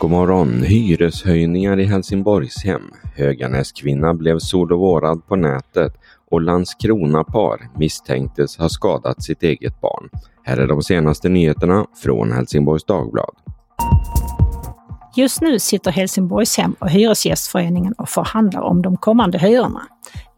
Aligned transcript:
God 0.00 0.10
morgon! 0.10 0.62
Hyreshöjningar 0.62 1.80
i 1.80 1.84
Helsingborgshem. 1.84 2.82
Höganäskvinna 3.16 4.14
blev 4.14 4.38
sordovårad 4.38 5.26
på 5.26 5.36
nätet 5.36 5.92
och 6.30 6.40
Landskronapar 6.40 7.78
misstänktes 7.78 8.56
ha 8.56 8.68
skadat 8.68 9.22
sitt 9.22 9.42
eget 9.42 9.80
barn. 9.80 10.08
Här 10.42 10.56
är 10.56 10.66
de 10.66 10.82
senaste 10.82 11.28
nyheterna 11.28 11.86
från 12.02 12.32
Helsingborgs 12.32 12.84
Dagblad. 12.84 13.34
Just 15.16 15.40
nu 15.40 15.58
sitter 15.58 15.90
Helsingborgshem 15.90 16.76
och 16.78 16.90
Hyresgästföreningen 16.90 17.92
och 17.92 18.08
förhandlar 18.08 18.60
om 18.60 18.82
de 18.82 18.96
kommande 18.96 19.38
hyrorna. 19.38 19.82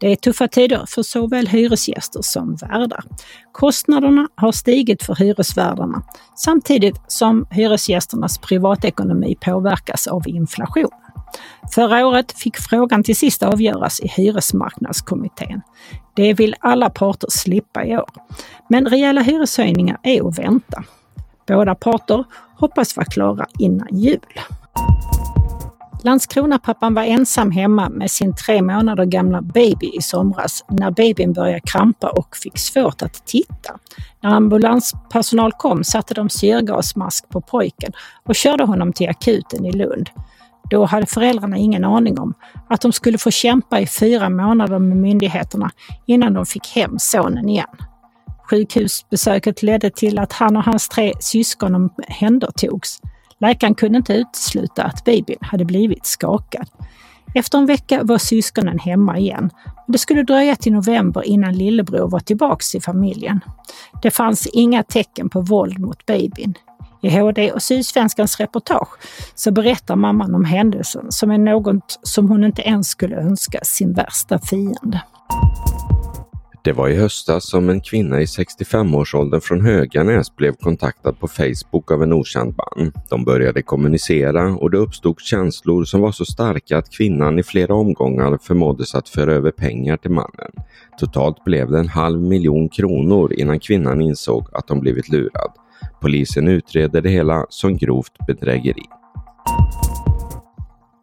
Det 0.03 0.11
är 0.11 0.15
tuffa 0.15 0.47
tider 0.47 0.85
för 0.87 1.03
såväl 1.03 1.47
hyresgäster 1.47 2.21
som 2.21 2.55
värdar. 2.55 3.03
Kostnaderna 3.51 4.27
har 4.35 4.51
stigit 4.51 5.03
för 5.03 5.15
hyresvärdarna 5.15 6.03
samtidigt 6.35 7.01
som 7.07 7.47
hyresgästernas 7.51 8.37
privatekonomi 8.37 9.35
påverkas 9.41 10.07
av 10.07 10.27
inflation. 10.27 10.89
Förra 11.73 12.07
året 12.07 12.31
fick 12.39 12.57
frågan 12.57 13.03
till 13.03 13.15
sist 13.15 13.43
avgöras 13.43 13.99
i 13.99 14.07
Hyresmarknadskommittén. 14.07 15.61
Det 16.15 16.33
vill 16.33 16.55
alla 16.59 16.89
parter 16.89 17.27
slippa 17.29 17.85
i 17.85 17.97
år. 17.97 18.09
Men 18.69 18.85
rejäla 18.85 19.21
hyreshöjningar 19.21 19.97
är 20.03 20.27
att 20.27 20.39
vänta. 20.39 20.83
Båda 21.47 21.75
parter 21.75 22.23
hoppas 22.55 22.97
vara 22.97 23.05
klara 23.05 23.45
innan 23.59 23.87
jul. 23.91 24.19
Landskronapappan 26.05 26.93
var 26.93 27.03
ensam 27.03 27.51
hemma 27.51 27.89
med 27.89 28.11
sin 28.11 28.35
tre 28.35 28.61
månader 28.61 29.05
gamla 29.05 29.41
baby 29.41 29.91
i 29.97 30.01
somras 30.01 30.65
när 30.69 30.91
babyn 30.91 31.33
började 31.33 31.59
krampa 31.59 32.09
och 32.09 32.35
fick 32.35 32.57
svårt 32.57 33.01
att 33.01 33.25
titta. 33.25 33.79
När 34.21 34.29
ambulanspersonal 34.29 35.51
kom 35.51 35.83
satte 35.83 36.13
de 36.13 36.29
syrgasmask 36.29 37.29
på 37.29 37.41
pojken 37.41 37.91
och 38.23 38.35
körde 38.35 38.63
honom 38.63 38.93
till 38.93 39.09
akuten 39.09 39.65
i 39.65 39.71
Lund. 39.71 40.09
Då 40.69 40.85
hade 40.85 41.05
föräldrarna 41.05 41.57
ingen 41.57 41.83
aning 41.83 42.19
om 42.19 42.33
att 42.69 42.81
de 42.81 42.91
skulle 42.91 43.17
få 43.17 43.31
kämpa 43.31 43.79
i 43.79 43.87
fyra 43.87 44.29
månader 44.29 44.79
med 44.79 44.97
myndigheterna 44.97 45.71
innan 46.05 46.33
de 46.33 46.45
fick 46.45 46.67
hem 46.67 46.99
sonen 46.99 47.49
igen. 47.49 47.67
Sjukhusbesöket 48.49 49.63
ledde 49.63 49.89
till 49.89 50.19
att 50.19 50.33
han 50.33 50.57
och 50.57 50.63
hans 50.63 50.89
tre 50.89 51.13
syskon 51.19 51.75
omhändertogs. 51.75 52.99
Läkaren 53.43 53.75
kunde 53.75 53.97
inte 53.97 54.13
utesluta 54.13 54.83
att 54.83 55.05
babyn 55.05 55.37
hade 55.41 55.65
blivit 55.65 56.05
skakad. 56.05 56.67
Efter 57.35 57.57
en 57.57 57.65
vecka 57.65 58.03
var 58.03 58.17
syskonen 58.17 58.79
hemma 58.79 59.17
igen. 59.19 59.49
Det 59.87 59.97
skulle 59.97 60.23
dröja 60.23 60.55
till 60.55 60.73
november 60.73 61.23
innan 61.23 61.53
lillebror 61.53 62.09
var 62.09 62.19
tillbaks 62.19 62.75
i 62.75 62.81
familjen. 62.81 63.39
Det 64.01 64.11
fanns 64.11 64.47
inga 64.47 64.83
tecken 64.83 65.29
på 65.29 65.41
våld 65.41 65.79
mot 65.79 66.05
babyn. 66.05 66.53
I 67.01 67.09
HD 67.09 67.51
och 67.51 67.63
Sydsvenskans 67.63 68.39
reportage 68.39 68.89
så 69.35 69.51
berättar 69.51 69.95
mamman 69.95 70.35
om 70.35 70.45
händelsen 70.45 71.11
som 71.11 71.31
är 71.31 71.37
något 71.37 71.99
som 72.03 72.29
hon 72.29 72.43
inte 72.43 72.61
ens 72.61 72.87
skulle 72.87 73.15
önska 73.15 73.59
sin 73.63 73.93
värsta 73.93 74.39
fiende. 74.39 75.01
Det 76.65 76.73
var 76.73 76.89
i 76.89 76.95
höstas 76.95 77.49
som 77.49 77.69
en 77.69 77.81
kvinna 77.81 78.21
i 78.21 78.25
65-årsåldern 78.25 79.41
från 79.41 79.61
Höganäs 79.61 80.35
blev 80.35 80.53
kontaktad 80.53 81.13
på 81.13 81.27
Facebook 81.27 81.91
av 81.91 82.03
en 82.03 82.13
okänd 82.13 82.55
man. 82.57 82.91
De 83.09 83.25
började 83.25 83.61
kommunicera 83.61 84.55
och 84.55 84.71
det 84.71 84.77
uppstod 84.77 85.19
känslor 85.19 85.83
som 85.83 86.01
var 86.01 86.11
så 86.11 86.25
starka 86.25 86.77
att 86.77 86.89
kvinnan 86.89 87.39
i 87.39 87.43
flera 87.43 87.75
omgångar 87.75 88.37
förmåddes 88.41 88.95
att 88.95 89.09
föra 89.09 89.33
över 89.33 89.51
pengar 89.51 89.97
till 89.97 90.11
mannen. 90.11 90.51
Totalt 90.99 91.43
blev 91.43 91.71
det 91.71 91.79
en 91.79 91.87
halv 91.89 92.21
miljon 92.21 92.69
kronor 92.69 93.33
innan 93.33 93.59
kvinnan 93.59 94.01
insåg 94.01 94.47
att 94.51 94.67
de 94.67 94.79
blivit 94.79 95.09
lurad. 95.09 95.51
Polisen 96.01 96.47
utreder 96.47 97.01
det 97.01 97.09
hela 97.09 97.45
som 97.49 97.77
grovt 97.77 98.13
bedrägeri. 98.27 98.85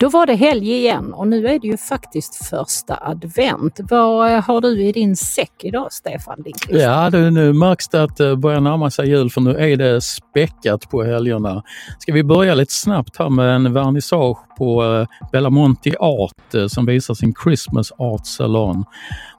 Då 0.00 0.08
var 0.08 0.26
det 0.26 0.34
helg 0.34 0.72
igen 0.72 1.12
och 1.14 1.28
nu 1.28 1.46
är 1.46 1.58
det 1.58 1.66
ju 1.66 1.76
faktiskt 1.76 2.46
första 2.46 2.98
advent. 3.02 3.80
Vad 3.90 4.32
eh, 4.32 4.42
har 4.42 4.60
du 4.60 4.84
i 4.84 4.92
din 4.92 5.16
säck 5.16 5.52
idag 5.58 5.92
Stefan 5.92 6.42
Lindqvist? 6.44 6.82
Ja, 6.82 7.10
du, 7.10 7.30
nu 7.30 7.52
märks 7.52 7.88
det 7.88 8.02
att 8.02 8.16
det 8.16 8.36
börjar 8.36 8.60
närma 8.60 8.90
sig 8.90 9.08
jul 9.08 9.30
för 9.30 9.40
nu 9.40 9.56
är 9.56 9.76
det 9.76 10.00
späckat 10.00 10.90
på 10.90 11.02
helgerna. 11.02 11.62
Ska 11.98 12.12
vi 12.12 12.24
börja 12.24 12.54
lite 12.54 12.72
snabbt 12.72 13.16
här 13.18 13.28
med 13.28 13.54
en 13.54 13.72
vernissage 13.72 14.38
på 14.60 14.84
eh, 14.84 15.28
Bellamonti 15.32 15.94
Art 16.00 16.54
eh, 16.54 16.66
som 16.66 16.86
visar 16.86 17.14
sin 17.14 17.34
Christmas 17.44 17.92
Art 17.98 18.26
Salon. 18.26 18.84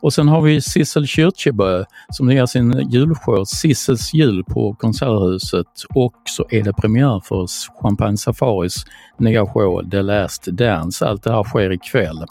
Och 0.01 0.13
sen 0.13 0.27
har 0.27 0.41
vi 0.41 0.61
Sissel 0.61 1.07
Kyrkjebø 1.07 1.83
som 2.09 2.31
ger 2.31 2.45
sin 2.45 2.89
julshow 2.89 3.45
Sissels 3.45 4.13
jul 4.13 4.43
på 4.43 4.73
Konserthuset 4.73 5.67
och 5.95 6.15
så 6.25 6.45
är 6.49 6.63
det 6.63 6.73
premiär 6.73 7.21
för 7.25 7.47
Champagne 7.81 8.17
Safaris 8.17 8.85
nya 9.17 9.45
show 9.45 9.89
The 9.91 10.01
Last 10.01 10.45
Dance. 10.45 11.05
Allt 11.05 11.23
det 11.23 11.31
här 11.31 11.43
sker 11.43 11.71
ikväll. 11.71 12.25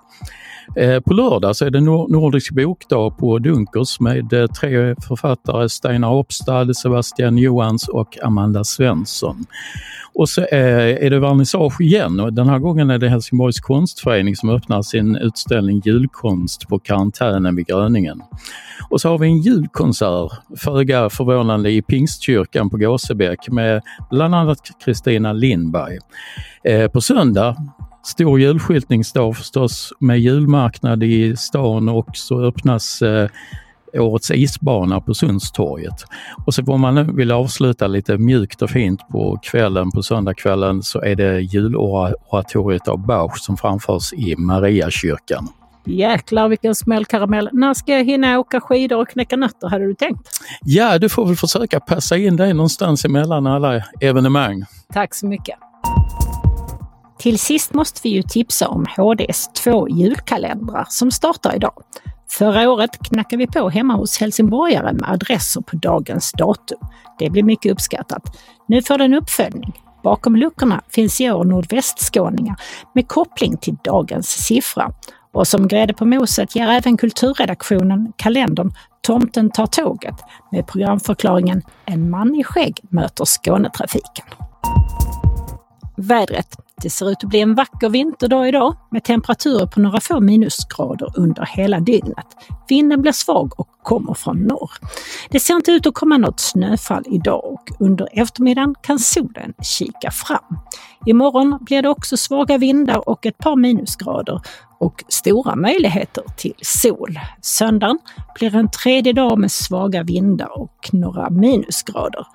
Eh, 0.76 1.00
på 1.00 1.14
lördag 1.14 1.56
så 1.56 1.64
är 1.64 1.70
det 1.70 1.80
Nordisk 1.80 2.52
bokdag 2.52 3.18
på 3.18 3.38
Dunkers 3.38 4.00
med 4.00 4.32
eh, 4.32 4.46
tre 4.46 4.94
författare, 5.08 5.68
Steinar 5.68 6.10
Opstad, 6.10 6.74
Sebastian 6.74 7.38
Johans 7.38 7.88
och 7.88 8.18
Amanda 8.22 8.64
Svensson. 8.64 9.44
Och 10.14 10.28
så 10.28 10.40
eh, 10.40 11.06
är 11.06 11.10
det 11.10 11.18
vernissage 11.18 11.80
igen 11.80 12.20
och 12.20 12.32
den 12.32 12.48
här 12.48 12.58
gången 12.58 12.90
är 12.90 12.98
det 12.98 13.08
Helsingborgs 13.08 13.60
konstförening 13.60 14.36
som 14.36 14.50
öppnar 14.50 14.82
sin 14.82 15.16
utställning 15.16 15.82
Julkonst 15.84 16.68
på 16.68 16.78
karantänen 16.78 17.56
vid 17.56 17.66
Gröningen. 17.66 18.22
Och 18.90 19.00
så 19.00 19.08
har 19.08 19.18
vi 19.18 19.26
en 19.26 19.38
julkonsert, 19.38 20.32
föga 20.58 21.10
förvånande, 21.10 21.70
i 21.70 21.82
Pingstkyrkan 21.82 22.70
på 22.70 22.76
Gåsebäck 22.76 23.48
med 23.48 23.82
bland 24.10 24.34
annat 24.34 24.58
Kristina 24.84 25.32
Lindberg. 25.32 25.98
På 26.92 27.00
söndag 27.00 27.56
stor 28.02 28.40
julskyltningsdag 28.40 29.36
förstås 29.36 29.92
med 29.98 30.20
julmarknad 30.20 31.02
i 31.02 31.36
stan 31.36 31.88
och 31.88 32.08
så 32.12 32.40
öppnas 32.40 33.02
eh, 33.02 33.28
årets 33.94 34.30
isbana 34.30 35.00
på 35.00 35.14
Sundstorget. 35.14 36.04
Och 36.46 36.54
så 36.54 36.62
om 36.62 36.80
man 36.80 37.16
vill 37.16 37.32
avsluta 37.32 37.86
lite 37.86 38.18
mjukt 38.18 38.62
och 38.62 38.70
fint 38.70 39.08
på 39.08 39.38
kvällen, 39.42 39.90
på 39.90 40.02
söndagskvällen, 40.02 40.82
så 40.82 41.00
är 41.00 41.14
det 41.14 41.40
juloratoriet 41.40 42.88
av 42.88 43.06
Bach 43.06 43.36
som 43.36 43.56
framförs 43.56 44.12
i 44.12 44.36
Mariakyrkan. 44.36 45.48
Jäklar 45.84 46.48
vilken 46.48 46.74
smällkaramell. 46.74 47.48
När 47.52 47.74
ska 47.74 47.92
jag 47.92 48.04
hinna 48.04 48.38
åka 48.38 48.60
skidor 48.60 49.00
och 49.00 49.08
knäcka 49.08 49.36
nötter 49.36 49.68
hade 49.68 49.86
du 49.86 49.94
tänkt? 49.94 50.28
Ja, 50.64 50.98
du 50.98 51.08
får 51.08 51.26
väl 51.26 51.36
försöka 51.36 51.80
passa 51.80 52.16
in 52.16 52.36
dig 52.36 52.54
någonstans 52.54 53.04
emellan 53.04 53.46
alla 53.46 53.84
evenemang. 54.00 54.64
Tack 54.92 55.14
så 55.14 55.26
mycket. 55.26 55.69
Till 57.20 57.38
sist 57.38 57.74
måste 57.74 58.00
vi 58.02 58.08
ju 58.08 58.22
tipsa 58.22 58.68
om 58.68 58.86
HDs 58.96 59.48
två 59.52 59.88
julkalendrar 59.88 60.86
som 60.88 61.10
startar 61.10 61.56
idag. 61.56 61.72
Förra 62.30 62.70
året 62.70 62.90
knackade 63.08 63.36
vi 63.36 63.46
på 63.46 63.68
hemma 63.68 63.94
hos 63.94 64.18
helsingborgare 64.18 64.92
med 64.92 65.10
adresser 65.10 65.60
på 65.60 65.76
dagens 65.76 66.32
datum. 66.32 66.78
Det 67.18 67.30
blev 67.30 67.44
mycket 67.44 67.72
uppskattat. 67.72 68.22
Nu 68.68 68.82
får 68.82 68.98
det 68.98 69.04
en 69.04 69.14
uppföljning. 69.14 69.72
Bakom 70.02 70.36
luckorna 70.36 70.82
finns 70.88 71.20
i 71.20 71.30
år 71.30 71.44
nordvästskåningar 71.44 72.56
med 72.94 73.08
koppling 73.08 73.56
till 73.56 73.76
dagens 73.84 74.28
siffra. 74.28 74.92
Och 75.32 75.46
som 75.46 75.68
grädde 75.68 75.94
på 75.94 76.04
moset 76.06 76.56
ger 76.56 76.68
även 76.68 76.96
kulturredaktionen 76.96 78.12
kalendern 78.16 78.72
Tomten 79.02 79.50
tar 79.50 79.66
tåget 79.66 80.14
med 80.52 80.66
programförklaringen 80.66 81.62
En 81.84 82.10
man 82.10 82.34
i 82.34 82.44
skägg 82.44 82.80
möter 82.90 83.24
Skånetrafiken. 83.24 84.26
Vädret. 85.96 86.69
Det 86.82 86.90
ser 86.90 87.10
ut 87.10 87.24
att 87.24 87.30
bli 87.30 87.40
en 87.40 87.54
vacker 87.54 87.88
vinterdag 87.88 88.48
idag 88.48 88.76
med 88.90 89.04
temperaturer 89.04 89.66
på 89.66 89.80
några 89.80 90.00
få 90.00 90.20
minusgrader 90.20 91.08
under 91.16 91.44
hela 91.44 91.80
dygnet. 91.80 92.26
Vinden 92.68 93.02
blir 93.02 93.12
svag 93.12 93.60
och 93.60 93.68
kommer 93.82 94.14
från 94.14 94.36
norr. 94.36 94.70
Det 95.30 95.40
ser 95.40 95.54
inte 95.54 95.72
ut 95.72 95.86
att 95.86 95.94
komma 95.94 96.18
något 96.18 96.40
snöfall 96.40 97.04
idag 97.06 97.44
och 97.44 97.70
under 97.80 98.08
eftermiddagen 98.12 98.74
kan 98.82 98.98
solen 98.98 99.54
kika 99.62 100.10
fram. 100.10 100.58
Imorgon 101.06 101.58
blir 101.60 101.82
det 101.82 101.88
också 101.88 102.16
svaga 102.16 102.58
vindar 102.58 103.08
och 103.08 103.26
ett 103.26 103.38
par 103.38 103.56
minusgrader 103.56 104.40
och 104.78 105.04
stora 105.08 105.56
möjligheter 105.56 106.24
till 106.36 106.54
sol. 106.62 107.18
Söndagen 107.42 107.98
blir 108.34 108.56
en 108.56 108.70
tredje 108.70 109.12
dag 109.12 109.38
med 109.38 109.52
svaga 109.52 110.02
vindar 110.02 110.58
och 110.58 110.90
några 110.92 111.30
minusgrader. 111.30 112.26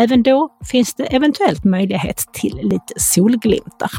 Även 0.00 0.22
då 0.22 0.48
finns 0.70 0.94
det 0.94 1.04
eventuellt 1.04 1.64
möjlighet 1.64 2.24
till 2.32 2.60
lite 2.62 2.94
solglimtar. 2.96 3.90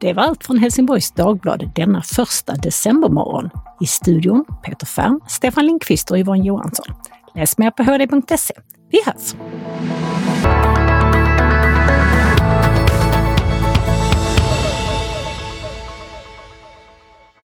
Det 0.00 0.12
var 0.12 0.22
allt 0.22 0.44
från 0.44 0.58
Helsingborgs 0.58 1.12
Dagblad 1.12 1.70
denna 1.74 2.02
första 2.02 2.54
decembermorgon. 2.54 3.50
I 3.80 3.86
studion 3.86 4.44
Peter 4.64 4.86
Färm, 4.86 5.20
Stefan 5.28 5.66
Lindqvist 5.66 6.10
och 6.10 6.18
Yvonne 6.18 6.44
Johansson. 6.44 6.86
Läs 7.34 7.58
mer 7.58 7.70
på 7.70 7.82
hd.se. 7.82 8.54
Vi 8.90 9.00
hörs! 9.06 9.34